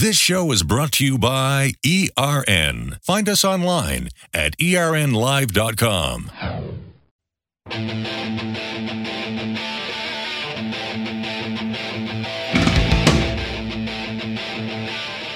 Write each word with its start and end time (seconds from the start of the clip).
This 0.00 0.16
show 0.16 0.50
is 0.50 0.62
brought 0.62 0.92
to 0.92 1.04
you 1.04 1.18
by 1.18 1.72
ERN. 1.84 2.96
Find 3.02 3.28
us 3.28 3.44
online 3.44 4.08
at 4.32 4.56
ernlive.com. 4.56 6.30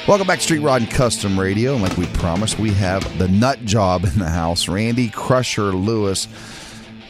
Welcome 0.08 0.26
back 0.26 0.38
to 0.38 0.44
Street 0.44 0.60
Rod 0.60 0.80
and 0.80 0.90
Custom 0.90 1.38
Radio. 1.38 1.74
And 1.74 1.82
like 1.82 1.98
we 1.98 2.06
promised, 2.06 2.58
we 2.58 2.70
have 2.70 3.18
the 3.18 3.28
nut 3.28 3.62
job 3.66 4.04
in 4.04 4.18
the 4.18 4.30
house, 4.30 4.66
Randy 4.66 5.10
Crusher 5.10 5.74
Lewis. 5.74 6.26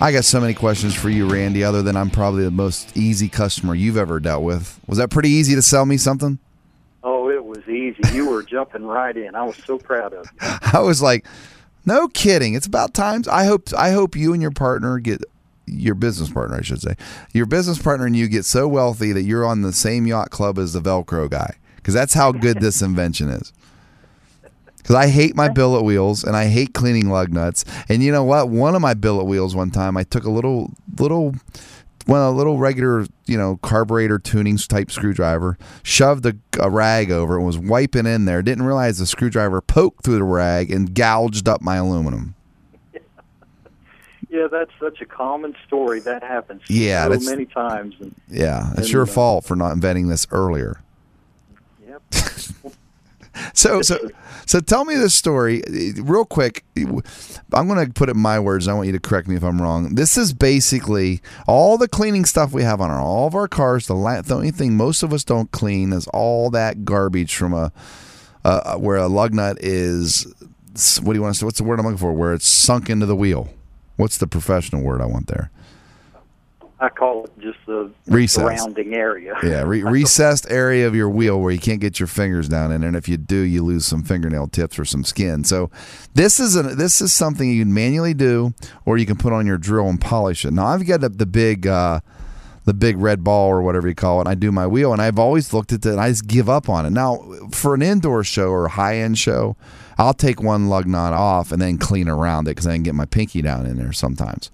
I 0.00 0.10
got 0.10 0.24
so 0.24 0.40
many 0.40 0.54
questions 0.54 0.92
for 0.92 1.08
you, 1.08 1.30
Randy, 1.30 1.62
other 1.62 1.82
than 1.82 1.96
I'm 1.96 2.10
probably 2.10 2.42
the 2.42 2.50
most 2.50 2.96
easy 2.96 3.28
customer 3.28 3.76
you've 3.76 3.96
ever 3.96 4.18
dealt 4.18 4.42
with. 4.42 4.80
Was 4.88 4.98
that 4.98 5.10
pretty 5.10 5.28
easy 5.28 5.54
to 5.54 5.62
sell 5.62 5.86
me 5.86 5.98
something? 5.98 6.40
Was 7.54 7.68
easy. 7.68 8.00
You 8.12 8.28
were 8.28 8.42
jumping 8.42 8.84
right 8.84 9.16
in. 9.16 9.34
I 9.34 9.44
was 9.44 9.56
so 9.64 9.78
proud 9.78 10.12
of 10.12 10.26
you. 10.26 10.48
I 10.72 10.80
was 10.80 11.00
like, 11.00 11.24
no 11.86 12.08
kidding. 12.08 12.54
It's 12.54 12.66
about 12.66 12.94
times. 12.94 13.28
I 13.28 13.44
hope 13.44 13.72
I 13.76 13.90
hope 13.90 14.16
you 14.16 14.32
and 14.32 14.42
your 14.42 14.50
partner 14.50 14.98
get 14.98 15.22
your 15.66 15.94
business 15.94 16.30
partner, 16.30 16.56
I 16.56 16.62
should 16.62 16.82
say. 16.82 16.96
Your 17.32 17.46
business 17.46 17.80
partner 17.80 18.06
and 18.06 18.16
you 18.16 18.28
get 18.28 18.44
so 18.44 18.66
wealthy 18.66 19.12
that 19.12 19.22
you're 19.22 19.46
on 19.46 19.62
the 19.62 19.72
same 19.72 20.06
yacht 20.06 20.30
club 20.30 20.58
as 20.58 20.72
the 20.72 20.80
Velcro 20.80 21.30
guy. 21.30 21.54
Because 21.76 21.94
that's 21.94 22.14
how 22.14 22.32
good 22.32 22.60
this 22.60 22.82
invention 22.82 23.28
is. 23.28 23.52
Because 24.78 24.96
I 24.96 25.08
hate 25.08 25.36
my 25.36 25.48
billet 25.48 25.82
wheels 25.82 26.24
and 26.24 26.36
I 26.36 26.46
hate 26.46 26.74
cleaning 26.74 27.08
lug 27.08 27.32
nuts. 27.32 27.64
And 27.88 28.02
you 28.02 28.10
know 28.10 28.24
what? 28.24 28.48
One 28.48 28.74
of 28.74 28.82
my 28.82 28.94
billet 28.94 29.24
wheels 29.24 29.54
one 29.54 29.70
time, 29.70 29.96
I 29.96 30.02
took 30.02 30.24
a 30.24 30.30
little 30.30 30.72
little 30.98 31.34
well, 32.06 32.30
a 32.30 32.32
little 32.32 32.58
regular, 32.58 33.06
you 33.26 33.38
know, 33.38 33.58
carburetor 33.62 34.18
tuning 34.18 34.56
type 34.58 34.90
screwdriver, 34.90 35.56
shoved 35.82 36.26
a, 36.26 36.34
a 36.60 36.70
rag 36.70 37.10
over 37.10 37.36
and 37.36 37.46
was 37.46 37.58
wiping 37.58 38.06
in 38.06 38.24
there. 38.24 38.42
Didn't 38.42 38.64
realize 38.64 38.98
the 38.98 39.06
screwdriver 39.06 39.60
poked 39.60 40.04
through 40.04 40.16
the 40.16 40.24
rag 40.24 40.70
and 40.70 40.94
gouged 40.94 41.48
up 41.48 41.62
my 41.62 41.76
aluminum. 41.76 42.34
Yeah, 44.30 44.48
that's 44.50 44.72
such 44.80 45.00
a 45.00 45.06
common 45.06 45.54
story. 45.64 46.00
That 46.00 46.24
happens 46.24 46.62
Yeah, 46.68 47.08
so 47.08 47.30
many 47.30 47.46
times. 47.46 47.94
And, 48.00 48.12
Yeah, 48.28 48.70
it's 48.72 48.78
And, 48.80 48.90
your 48.90 49.02
uh, 49.02 49.06
fault 49.06 49.44
for 49.44 49.54
not 49.54 49.72
inventing 49.72 50.08
this 50.08 50.26
earlier. 50.32 50.80
So, 53.64 53.80
so, 53.80 54.10
so 54.44 54.60
tell 54.60 54.84
me 54.84 54.94
this 54.94 55.14
story 55.14 55.62
real 55.96 56.26
quick. 56.26 56.66
I'm 56.76 57.66
going 57.66 57.86
to 57.86 57.90
put 57.94 58.10
it 58.10 58.14
in 58.14 58.20
my 58.20 58.38
words. 58.38 58.68
I 58.68 58.74
want 58.74 58.88
you 58.88 58.92
to 58.92 59.00
correct 59.00 59.26
me 59.26 59.36
if 59.36 59.42
I'm 59.42 59.62
wrong. 59.62 59.94
This 59.94 60.18
is 60.18 60.34
basically 60.34 61.22
all 61.46 61.78
the 61.78 61.88
cleaning 61.88 62.26
stuff 62.26 62.52
we 62.52 62.62
have 62.62 62.82
on 62.82 62.90
our, 62.90 63.00
all 63.00 63.26
of 63.26 63.34
our 63.34 63.48
cars. 63.48 63.86
The, 63.86 63.94
the 64.26 64.34
only 64.34 64.50
thing 64.50 64.76
most 64.76 65.02
of 65.02 65.14
us 65.14 65.24
don't 65.24 65.50
clean 65.50 65.94
is 65.94 66.06
all 66.08 66.50
that 66.50 66.84
garbage 66.84 67.34
from 67.36 67.54
a, 67.54 67.72
uh, 68.44 68.76
where 68.76 68.98
a 68.98 69.08
lug 69.08 69.32
nut 69.32 69.56
is. 69.60 70.26
What 71.00 71.14
do 71.14 71.18
you 71.18 71.22
want 71.22 71.36
to 71.36 71.40
say? 71.40 71.46
What's 71.46 71.56
the 71.56 71.64
word 71.64 71.78
I'm 71.78 71.86
looking 71.86 71.96
for? 71.96 72.12
Where 72.12 72.34
it's 72.34 72.46
sunk 72.46 72.90
into 72.90 73.06
the 73.06 73.16
wheel. 73.16 73.48
What's 73.96 74.18
the 74.18 74.26
professional 74.26 74.82
word 74.82 75.00
I 75.00 75.06
want 75.06 75.28
there? 75.28 75.50
I 76.84 76.90
call 76.90 77.24
it 77.24 77.32
just 77.38 77.58
the 77.66 77.90
Recess. 78.06 78.42
surrounding 78.42 78.94
area. 78.94 79.34
Yeah, 79.42 79.62
re- 79.62 79.82
recessed 79.84 80.50
area 80.50 80.86
of 80.86 80.94
your 80.94 81.08
wheel 81.08 81.40
where 81.40 81.50
you 81.50 81.58
can't 81.58 81.80
get 81.80 81.98
your 81.98 82.06
fingers 82.06 82.48
down 82.48 82.70
in, 82.70 82.82
there. 82.82 82.88
and 82.88 82.96
if 82.96 83.08
you 83.08 83.16
do, 83.16 83.38
you 83.38 83.64
lose 83.64 83.86
some 83.86 84.02
fingernail 84.02 84.48
tips 84.48 84.78
or 84.78 84.84
some 84.84 85.04
skin. 85.04 85.44
So, 85.44 85.70
this 86.14 86.38
is 86.38 86.56
a, 86.56 86.62
this 86.62 87.00
is 87.00 87.12
something 87.12 87.50
you 87.50 87.64
can 87.64 87.74
manually 87.74 88.14
do, 88.14 88.54
or 88.84 88.98
you 88.98 89.06
can 89.06 89.16
put 89.16 89.32
on 89.32 89.46
your 89.46 89.58
drill 89.58 89.88
and 89.88 90.00
polish 90.00 90.44
it. 90.44 90.52
Now, 90.52 90.66
I've 90.66 90.86
got 90.86 91.00
the, 91.00 91.08
the 91.08 91.26
big 91.26 91.66
uh, 91.66 92.00
the 92.64 92.74
big 92.74 92.96
red 92.98 93.22
ball 93.22 93.48
or 93.48 93.62
whatever 93.62 93.88
you 93.88 93.94
call 93.94 94.18
it. 94.18 94.22
And 94.22 94.28
I 94.28 94.34
do 94.34 94.50
my 94.50 94.66
wheel, 94.66 94.92
and 94.92 95.00
I've 95.00 95.18
always 95.18 95.52
looked 95.52 95.72
at 95.72 95.84
it, 95.84 95.90
and 95.90 96.00
I 96.00 96.08
just 96.10 96.26
give 96.26 96.48
up 96.48 96.68
on 96.68 96.86
it. 96.86 96.90
Now, 96.90 97.24
for 97.50 97.74
an 97.74 97.82
indoor 97.82 98.24
show 98.24 98.48
or 98.48 98.66
a 98.66 98.70
high 98.70 98.96
end 98.98 99.18
show, 99.18 99.56
I'll 99.98 100.14
take 100.14 100.42
one 100.42 100.68
lug 100.68 100.86
nut 100.86 101.12
off 101.12 101.52
and 101.52 101.60
then 101.60 101.78
clean 101.78 102.08
around 102.08 102.48
it 102.48 102.52
because 102.52 102.66
I 102.66 102.74
can 102.74 102.82
get 102.82 102.94
my 102.94 103.04
pinky 103.04 103.42
down 103.42 103.66
in 103.66 103.76
there 103.76 103.92
sometimes 103.92 104.50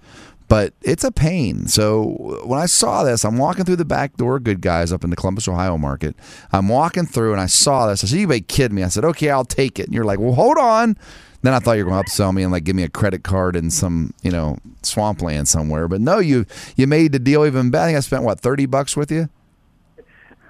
but 0.51 0.73
it's 0.81 1.05
a 1.05 1.13
pain. 1.13 1.65
So 1.67 2.41
when 2.43 2.59
I 2.59 2.65
saw 2.65 3.05
this, 3.05 3.23
I'm 3.23 3.37
walking 3.37 3.63
through 3.63 3.77
the 3.77 3.85
back 3.85 4.17
door, 4.17 4.37
good 4.37 4.59
guys, 4.59 4.91
up 4.91 5.05
in 5.05 5.09
the 5.09 5.15
Columbus, 5.15 5.47
Ohio 5.47 5.77
market. 5.77 6.13
I'm 6.51 6.67
walking 6.67 7.05
through 7.05 7.31
and 7.31 7.39
I 7.39 7.45
saw 7.45 7.87
this. 7.87 8.03
I 8.03 8.07
said, 8.07 8.19
You 8.19 8.27
may 8.27 8.41
kid 8.41 8.73
me. 8.73 8.83
I 8.83 8.89
said, 8.89 9.05
Okay, 9.05 9.29
I'll 9.29 9.45
take 9.45 9.79
it. 9.79 9.85
And 9.85 9.95
you're 9.95 10.03
like, 10.03 10.19
Well, 10.19 10.33
hold 10.33 10.57
on. 10.57 10.97
Then 11.41 11.53
I 11.53 11.59
thought 11.59 11.77
you 11.77 11.85
were 11.85 11.91
going 11.91 12.03
to 12.03 12.09
upsell 12.09 12.33
me 12.33 12.43
and 12.43 12.51
like 12.51 12.65
give 12.65 12.75
me 12.75 12.83
a 12.83 12.89
credit 12.89 13.23
card 13.23 13.55
in 13.55 13.71
some, 13.71 14.13
you 14.23 14.31
know, 14.31 14.57
swampland 14.83 15.47
somewhere. 15.47 15.87
But 15.87 16.01
no, 16.01 16.19
you 16.19 16.45
you 16.75 16.85
made 16.85 17.13
the 17.13 17.19
deal 17.19 17.45
even 17.45 17.71
better. 17.71 17.83
I 17.83 17.87
think 17.87 17.97
I 17.97 18.01
spent 18.01 18.23
what, 18.23 18.41
thirty 18.41 18.65
bucks 18.65 18.97
with 18.97 19.09
you? 19.09 19.29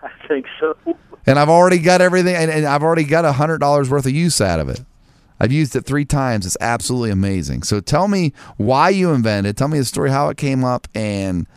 I 0.01 0.09
think 0.27 0.47
so. 0.59 0.75
And 1.27 1.37
I've 1.37 1.49
already 1.49 1.77
got 1.77 2.01
everything 2.01 2.35
and, 2.35 2.49
and 2.49 2.65
I've 2.65 2.81
already 2.81 3.03
got 3.03 3.23
a 3.23 3.33
hundred 3.33 3.59
dollars 3.59 3.87
worth 3.87 4.07
of 4.07 4.13
use 4.13 4.41
out 4.41 4.59
of 4.59 4.67
it. 4.67 4.81
I've 5.41 5.51
used 5.51 5.75
it 5.75 5.85
three 5.85 6.05
times. 6.05 6.45
It's 6.45 6.57
absolutely 6.61 7.09
amazing. 7.09 7.63
So 7.63 7.79
tell 7.79 8.07
me 8.07 8.31
why 8.57 8.89
you 8.89 9.11
invented. 9.11 9.57
Tell 9.57 9.69
me 9.69 9.79
the 9.79 9.85
story, 9.85 10.11
how 10.11 10.29
it 10.29 10.37
came 10.37 10.63
up, 10.63 10.87
and 10.93 11.47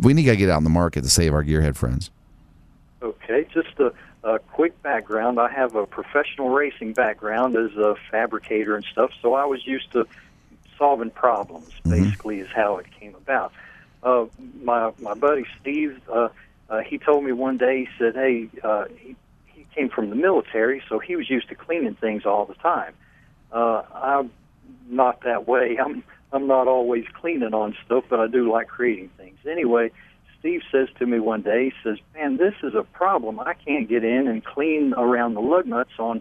we 0.00 0.14
need 0.14 0.24
to 0.24 0.36
get 0.36 0.50
out 0.50 0.58
in 0.58 0.64
the 0.64 0.70
market 0.70 1.02
to 1.02 1.08
save 1.08 1.32
our 1.32 1.44
gearhead 1.44 1.76
friends. 1.76 2.10
Okay, 3.00 3.46
just 3.54 3.78
a, 3.78 3.92
a 4.24 4.40
quick 4.40 4.82
background. 4.82 5.38
I 5.38 5.48
have 5.48 5.76
a 5.76 5.86
professional 5.86 6.48
racing 6.48 6.94
background 6.94 7.54
as 7.54 7.70
a 7.76 7.94
fabricator 8.10 8.74
and 8.74 8.84
stuff, 8.84 9.12
so 9.22 9.34
I 9.34 9.44
was 9.44 9.64
used 9.64 9.92
to 9.92 10.04
solving 10.76 11.10
problems. 11.10 11.70
Basically, 11.84 12.40
is 12.40 12.48
how 12.52 12.78
it 12.78 12.86
came 12.98 13.14
about. 13.14 13.52
Uh, 14.02 14.26
my 14.64 14.90
my 14.98 15.14
buddy 15.14 15.46
Steve, 15.60 16.00
uh, 16.12 16.30
uh, 16.68 16.80
he 16.80 16.98
told 16.98 17.22
me 17.22 17.30
one 17.30 17.58
day. 17.58 17.84
He 17.84 17.88
said, 17.96 18.16
"Hey, 18.16 18.48
uh, 18.64 18.86
he 18.98 19.14
came 19.74 19.88
from 19.88 20.10
the 20.10 20.16
military, 20.16 20.82
so 20.88 20.98
he 20.98 21.16
was 21.16 21.28
used 21.28 21.48
to 21.48 21.54
cleaning 21.54 21.94
things 21.94 22.24
all 22.24 22.44
the 22.46 22.54
time. 22.54 22.94
Uh, 23.52 23.82
I'm 23.94 24.30
not 24.88 25.22
that 25.22 25.46
way. 25.48 25.78
I'm 25.84 26.04
I'm 26.32 26.46
not 26.48 26.66
always 26.66 27.04
cleaning 27.20 27.54
on 27.54 27.76
stuff, 27.84 28.04
but 28.08 28.18
I 28.18 28.26
do 28.26 28.50
like 28.50 28.68
creating 28.68 29.10
things. 29.16 29.38
Anyway." 29.50 29.90
Steve 30.44 30.60
says 30.70 30.88
to 30.98 31.06
me 31.06 31.18
one 31.18 31.40
day, 31.40 31.70
he 31.70 31.72
says, 31.82 31.96
"Man, 32.14 32.36
this 32.36 32.52
is 32.62 32.74
a 32.74 32.82
problem. 32.82 33.40
I 33.40 33.54
can't 33.54 33.88
get 33.88 34.04
in 34.04 34.28
and 34.28 34.44
clean 34.44 34.92
around 34.92 35.32
the 35.32 35.40
lug 35.40 35.64
nuts 35.64 35.92
on 35.98 36.20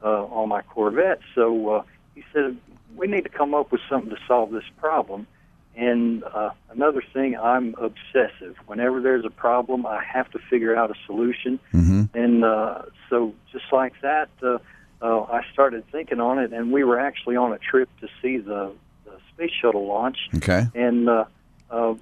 uh, 0.00 0.26
on 0.26 0.48
my 0.48 0.62
Corvette." 0.62 1.18
So 1.34 1.68
uh, 1.70 1.82
he 2.14 2.22
said, 2.32 2.56
"We 2.94 3.08
need 3.08 3.24
to 3.24 3.30
come 3.30 3.52
up 3.52 3.72
with 3.72 3.80
something 3.90 4.10
to 4.10 4.18
solve 4.28 4.52
this 4.52 4.62
problem." 4.76 5.26
And 5.74 6.22
uh, 6.22 6.50
another 6.70 7.02
thing, 7.12 7.36
I'm 7.36 7.74
obsessive. 7.74 8.54
Whenever 8.66 9.00
there's 9.00 9.24
a 9.24 9.30
problem, 9.30 9.86
I 9.86 10.04
have 10.04 10.30
to 10.30 10.38
figure 10.38 10.76
out 10.76 10.92
a 10.92 10.94
solution. 11.06 11.58
Mm-hmm. 11.72 12.03
And 12.14 12.44
uh, 12.44 12.82
so, 13.10 13.34
just 13.52 13.64
like 13.72 13.94
that, 14.02 14.28
uh, 14.42 14.58
uh, 15.02 15.22
I 15.24 15.42
started 15.52 15.84
thinking 15.90 16.20
on 16.20 16.38
it, 16.38 16.52
and 16.52 16.72
we 16.72 16.84
were 16.84 16.98
actually 16.98 17.36
on 17.36 17.52
a 17.52 17.58
trip 17.58 17.88
to 18.00 18.08
see 18.22 18.38
the, 18.38 18.72
the 19.04 19.12
space 19.32 19.50
shuttle 19.60 19.86
launch 19.86 20.28
Okay. 20.36 20.66
and 20.74 21.08
uh, 21.08 21.24
uh, 21.70 21.94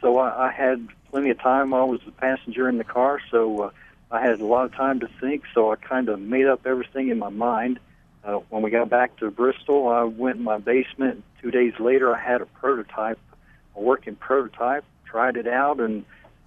so 0.00 0.18
I, 0.18 0.48
I 0.48 0.52
had 0.52 0.88
plenty 1.10 1.30
of 1.30 1.38
time. 1.40 1.72
I 1.74 1.84
was 1.84 2.00
the 2.04 2.12
passenger 2.12 2.68
in 2.68 2.78
the 2.78 2.84
car, 2.84 3.20
so 3.30 3.60
uh, 3.64 3.70
I 4.10 4.20
had 4.20 4.40
a 4.40 4.46
lot 4.46 4.64
of 4.64 4.74
time 4.74 5.00
to 5.00 5.08
think. 5.20 5.44
So 5.54 5.72
I 5.72 5.76
kind 5.76 6.08
of 6.08 6.20
made 6.20 6.46
up 6.46 6.66
everything 6.66 7.08
in 7.08 7.18
my 7.18 7.28
mind. 7.28 7.78
Uh, 8.24 8.40
when 8.50 8.62
we 8.62 8.70
got 8.70 8.90
back 8.90 9.16
to 9.16 9.30
Bristol, 9.30 9.88
I 9.88 10.02
went 10.02 10.36
in 10.36 10.42
my 10.42 10.58
basement. 10.58 11.24
Two 11.40 11.50
days 11.50 11.72
later, 11.78 12.14
I 12.14 12.20
had 12.20 12.42
a 12.42 12.46
prototype, 12.46 13.18
a 13.74 13.80
working 13.80 14.16
prototype. 14.16 14.84
Tried 15.06 15.36
it 15.36 15.46
out, 15.46 15.80
and 15.80 16.04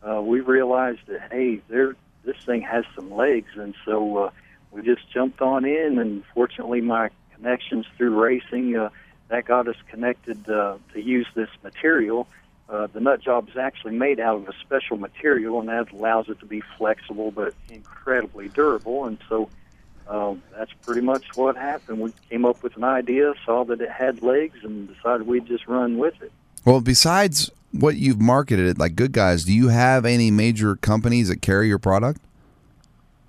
uh, 0.07 0.21
we 0.21 0.39
realized 0.39 1.01
that 1.07 1.31
hey, 1.31 1.61
there 1.67 1.95
this 2.23 2.37
thing 2.45 2.61
has 2.61 2.85
some 2.95 3.13
legs, 3.13 3.51
and 3.55 3.75
so 3.85 4.17
uh, 4.17 4.31
we 4.71 4.81
just 4.81 5.09
jumped 5.11 5.41
on 5.41 5.65
in. 5.65 5.99
And 5.99 6.23
fortunately, 6.33 6.81
my 6.81 7.09
connections 7.35 7.85
through 7.97 8.19
racing 8.19 8.75
uh, 8.75 8.89
that 9.29 9.45
got 9.45 9.67
us 9.67 9.75
connected 9.89 10.49
uh, 10.49 10.77
to 10.93 11.01
use 11.01 11.27
this 11.35 11.49
material. 11.63 12.27
Uh, 12.69 12.87
the 12.87 12.99
nut 12.99 13.21
job 13.21 13.49
is 13.49 13.57
actually 13.57 13.95
made 13.95 14.19
out 14.19 14.37
of 14.37 14.47
a 14.47 14.53
special 14.61 14.97
material, 14.97 15.59
and 15.59 15.69
that 15.69 15.91
allows 15.91 16.29
it 16.29 16.39
to 16.39 16.45
be 16.45 16.61
flexible 16.77 17.31
but 17.31 17.53
incredibly 17.69 18.47
durable. 18.49 19.05
And 19.05 19.17
so 19.27 19.49
uh, 20.07 20.35
that's 20.55 20.71
pretty 20.81 21.01
much 21.01 21.25
what 21.35 21.55
happened. 21.55 21.99
We 21.99 22.13
came 22.29 22.45
up 22.45 22.63
with 22.63 22.77
an 22.77 22.83
idea, 22.83 23.33
saw 23.45 23.65
that 23.65 23.81
it 23.81 23.91
had 23.91 24.21
legs, 24.21 24.59
and 24.63 24.87
decided 24.87 25.27
we'd 25.27 25.45
just 25.45 25.67
run 25.67 25.97
with 25.97 26.21
it. 26.21 26.31
Well, 26.65 26.79
besides 26.79 27.51
what 27.73 27.95
you've 27.97 28.21
marketed 28.21 28.67
it 28.67 28.77
like 28.77 28.95
Good 28.95 29.11
Guys, 29.11 29.43
do 29.43 29.53
you 29.53 29.67
have 29.69 30.05
any 30.05 30.31
major 30.31 30.75
companies 30.75 31.27
that 31.27 31.41
carry 31.41 31.67
your 31.67 31.79
product? 31.79 32.21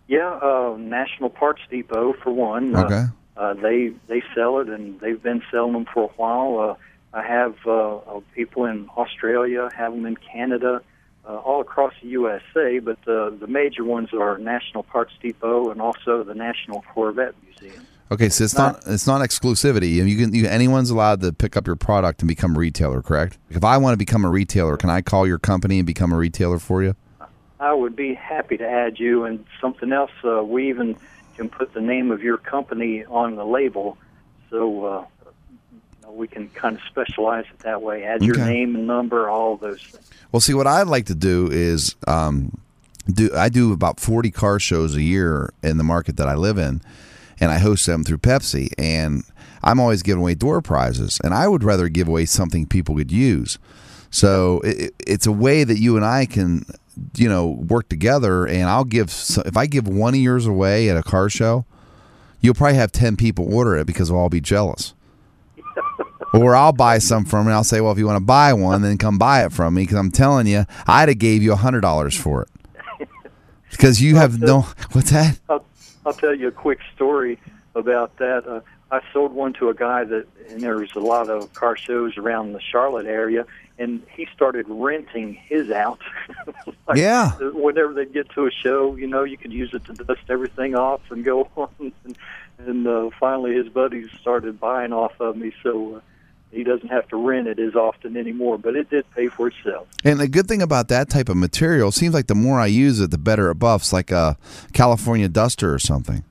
Yeah, 0.06 0.29
uh, 0.43 0.76
National 0.79 1.31
Parts 1.31 1.62
Depot 1.70 2.12
for 2.23 2.31
one. 2.31 2.75
Uh, 2.75 2.85
Okay. 2.85 3.05
Uh, 3.37 3.52
they 3.55 3.93
they 4.06 4.23
sell 4.32 4.61
it, 4.61 4.69
and 4.69 5.00
they've 5.00 5.20
been 5.20 5.43
selling 5.50 5.73
them 5.73 5.87
for 5.93 6.05
a 6.05 6.12
while. 6.14 6.61
Uh, 6.61 7.17
I 7.19 7.26
have 7.26 7.56
uh, 7.67 7.96
uh, 7.96 8.20
people 8.32 8.64
in 8.67 8.88
Australia, 8.96 9.69
have 9.76 9.93
them 9.93 10.06
in 10.06 10.17
Canada, 10.17 10.82
uh, 11.26 11.38
all 11.38 11.61
across 11.61 11.94
the 12.00 12.08
USA. 12.11 12.79
But 12.79 12.99
uh, 13.08 13.31
the 13.31 13.49
major 13.49 13.82
ones 13.82 14.11
are 14.12 14.38
National 14.38 14.85
Parts 14.85 15.12
Depot 15.20 15.70
and 15.70 15.81
also 15.81 16.23
the 16.23 16.35
National 16.35 16.82
Corvette 16.94 17.35
Museum. 17.44 17.85
Okay, 18.10 18.28
so 18.28 18.44
it's 18.44 18.56
not 18.56 18.82
it's 18.86 19.06
not 19.06 19.22
exclusivity. 19.22 19.92
You 19.94 20.16
can 20.16 20.34
you, 20.34 20.46
anyone's 20.46 20.90
allowed 20.90 21.20
to 21.22 21.32
pick 21.32 21.56
up 21.56 21.66
your 21.66 21.76
product 21.76 22.20
and 22.20 22.28
become 22.28 22.54
a 22.54 22.58
retailer, 22.58 23.02
correct? 23.02 23.38
If 23.50 23.64
I 23.64 23.78
want 23.78 23.94
to 23.94 23.96
become 23.96 24.24
a 24.24 24.30
retailer, 24.30 24.76
can 24.76 24.90
I 24.90 25.00
call 25.00 25.26
your 25.26 25.38
company 25.38 25.78
and 25.78 25.86
become 25.86 26.12
a 26.12 26.16
retailer 26.16 26.58
for 26.58 26.82
you? 26.82 26.94
I 27.58 27.72
would 27.72 27.96
be 27.96 28.12
happy 28.14 28.58
to 28.58 28.68
add 28.68 29.00
you. 29.00 29.24
And 29.24 29.44
something 29.60 29.90
else, 29.92 30.10
uh, 30.22 30.44
we 30.44 30.68
even 30.68 30.96
can 31.36 31.48
put 31.48 31.72
the 31.72 31.80
name 31.80 32.10
of 32.10 32.22
your 32.22 32.36
company 32.36 33.04
on 33.06 33.36
the 33.36 33.44
label, 33.46 33.96
so 34.50 34.84
uh, 34.84 35.04
you 35.72 35.80
know, 36.02 36.12
we 36.12 36.28
can 36.28 36.50
kind 36.50 36.76
of 36.76 36.82
specialize 36.88 37.46
it 37.50 37.60
that 37.60 37.80
way. 37.82 38.04
Add 38.04 38.22
your 38.22 38.36
Okay. 38.36 38.46
name 38.46 38.76
and 38.76 38.86
number, 38.86 39.30
all 39.30 39.56
those 39.56 39.80
things. 39.82 40.10
Well, 40.30 40.40
see, 40.40 40.52
what 40.54 40.66
I'd 40.66 40.88
like 40.88 41.06
to 41.06 41.14
do 41.14 41.48
is 41.50 41.96
um, 42.06 42.60
do 43.08 43.30
I 43.34 43.48
do 43.48 43.72
about 43.72 43.98
forty 43.98 44.30
car 44.30 44.60
shows 44.60 44.94
a 44.94 45.02
year 45.02 45.52
in 45.62 45.78
the 45.78 45.84
market 45.84 46.16
that 46.18 46.28
I 46.28 46.34
live 46.34 46.58
in, 46.58 46.82
and 47.40 47.50
I 47.50 47.58
host 47.58 47.86
them 47.86 48.04
through 48.04 48.19
Pepsi, 48.19 48.69
and 48.78 49.25
I'm 49.62 49.81
always 49.81 50.02
giving 50.02 50.20
away 50.20 50.34
door 50.34 50.60
prizes, 50.60 51.19
and 51.25 51.34
I 51.34 51.48
would 51.48 51.64
rather 51.64 51.88
give 51.88 52.08
away 52.08 52.26
something 52.26 52.66
people 52.66 52.96
could 52.96 53.12
use. 53.12 53.58
So 54.10 54.60
it, 54.64 54.94
it's 55.06 55.26
a 55.26 55.32
way 55.32 55.64
that 55.64 55.78
you 55.78 55.96
and 55.96 56.04
I 56.04 56.26
can, 56.26 56.64
you 57.16 57.28
know, 57.28 57.48
work 57.48 57.88
together, 57.88 58.46
and 58.46 58.64
I'll 58.64 58.84
give 58.84 59.08
if 59.44 59.56
I 59.56 59.66
give 59.66 59.88
one 59.88 60.14
of 60.14 60.20
yours 60.20 60.46
away 60.46 60.88
at 60.88 60.96
a 60.96 61.02
car 61.02 61.28
show, 61.28 61.64
you'll 62.40 62.54
probably 62.54 62.76
have 62.76 62.92
ten 62.92 63.16
people 63.16 63.52
order 63.52 63.76
it 63.76 63.86
because 63.86 64.08
they'll 64.08 64.19
all 64.19 64.28
be 64.28 64.40
jealous. 64.40 64.94
Or 66.32 66.56
I'll 66.56 66.72
buy 66.72 66.98
some 66.98 67.25
from 67.25 67.46
it. 67.46 67.52
I'll 67.52 67.62
say, 67.62 67.81
well, 67.81 67.92
if 67.92 67.98
you 67.98 68.06
want 68.06 68.16
to 68.16 68.25
buy 68.25 68.52
one, 68.54 68.82
then 68.82 68.98
come 68.98 69.19
buy 69.19 69.44
it 69.44 69.52
from 69.52 69.75
me 69.75 69.84
because 69.84 69.96
I'm 69.96 70.10
telling 70.10 70.48
you, 70.48 70.64
I'd 70.84 71.08
have 71.08 71.19
gave 71.19 71.44
you 71.44 71.52
a 71.52 71.56
hundred 71.56 71.82
dollars 71.82 72.19
for 72.19 72.42
it 72.42 72.48
because 73.70 74.00
you 74.02 74.16
have 74.16 74.40
no. 74.40 74.62
What's 74.92 75.10
that? 75.10 75.38
Oh, 75.48 75.62
I'll, 76.06 76.12
tell 76.12 76.34
you 76.34 76.48
a 76.48 76.52
quick 76.52 76.80
story 76.94 77.38
about 77.74 78.16
that. 78.18 78.46
Uh, 78.46 78.60
I 78.90 79.00
sold 79.12 79.32
one 79.32 79.52
to 79.54 79.70
a 79.70 79.74
guy 79.74 80.04
that, 80.04 80.26
and 80.50 80.60
there 80.60 80.76
was 80.76 80.94
a 80.94 81.00
lot 81.00 81.28
of 81.28 81.52
car 81.54 81.76
shows 81.76 82.16
around 82.16 82.52
the 82.52 82.60
Charlotte 82.60 83.06
area, 83.06 83.46
and 83.78 84.02
he 84.14 84.28
started 84.34 84.66
renting 84.68 85.34
his 85.34 85.70
out. 85.70 86.00
Like, 86.86 86.98
Yeah. 86.98 87.30
Whenever 87.40 87.94
they 87.94 88.04
get 88.04 88.28
to 88.32 88.46
a 88.46 88.50
show, 88.50 88.94
you 88.94 89.06
know, 89.06 89.24
you 89.24 89.38
could 89.38 89.52
use 89.52 89.72
it 89.72 89.86
to 89.86 89.94
dust 89.94 90.20
everything 90.28 90.74
off 90.74 91.00
and 91.10 91.24
go 91.24 91.48
on. 91.56 91.92
And, 92.04 92.18
and 92.58 92.86
uh, 92.86 93.08
finally, 93.18 93.54
his 93.54 93.68
buddies 93.70 94.10
started 94.20 94.60
buying 94.60 94.92
off 94.92 95.18
of 95.18 95.34
me, 95.36 95.52
so 95.62 95.96
uh, 95.96 96.00
he 96.54 96.64
doesn't 96.64 96.88
have 96.88 97.08
to 97.08 97.16
rent 97.16 97.48
it 97.48 97.58
as 97.58 97.74
often 97.74 98.16
anymore. 98.16 98.58
But 98.58 98.76
it 98.76 98.90
did 98.90 99.10
pay 99.14 99.28
for 99.28 99.48
itself. 99.48 99.86
And 100.04 100.20
the 100.20 100.28
good 100.28 100.46
thing 100.46 100.62
about 100.62 100.88
that 100.88 101.10
type 101.10 101.28
of 101.28 101.36
material 101.36 101.92
seems 101.92 102.14
like 102.14 102.26
the 102.26 102.34
more 102.34 102.60
I 102.60 102.66
use 102.66 103.00
it, 103.00 103.10
the 103.10 103.18
better 103.18 103.50
it 103.50 103.56
buffs, 103.56 103.92
like 103.92 104.10
a 104.10 104.36
California 104.72 105.28
duster 105.28 105.72
or 105.72 105.78
something. 105.78 106.24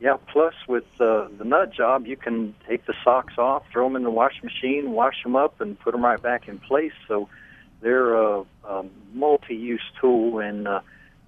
Yeah. 0.00 0.16
Plus, 0.32 0.54
with 0.66 0.82
uh, 0.98 1.28
the 1.38 1.44
nut 1.44 1.72
job, 1.72 2.08
you 2.08 2.16
can 2.16 2.56
take 2.68 2.86
the 2.86 2.94
socks 3.04 3.34
off, 3.38 3.62
throw 3.70 3.86
them 3.86 3.94
in 3.94 4.02
the 4.02 4.10
washing 4.10 4.42
machine, 4.42 4.90
wash 4.90 5.22
them 5.22 5.36
up, 5.36 5.60
and 5.60 5.78
put 5.78 5.92
them 5.92 6.04
right 6.04 6.20
back 6.20 6.48
in 6.48 6.58
place. 6.58 6.92
So 7.06 7.28
they're 7.82 8.14
a, 8.14 8.44
a 8.64 8.84
multi-use 9.14 9.84
tool, 10.00 10.40
and 10.40 10.66
uh, 10.66 10.80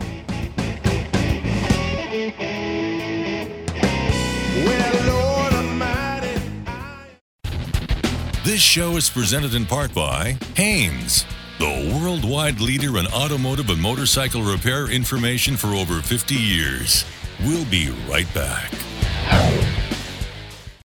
This 8.44 8.60
show 8.60 8.98
is 8.98 9.08
presented 9.08 9.54
in 9.54 9.68
part 9.68 9.94
by 9.94 10.36
Haynes, 10.56 11.28
the 11.60 11.94
worldwide 12.02 12.60
leader 12.60 12.98
in 12.98 13.06
automotive 13.06 13.70
and 13.70 13.80
motorcycle 13.80 14.42
repair 14.42 14.90
information 14.90 15.56
for 15.56 15.76
over 15.76 16.02
50 16.02 16.34
years. 16.34 17.06
We'll 17.46 17.66
be 17.66 17.92
right 18.10 18.26
back. 18.34 18.81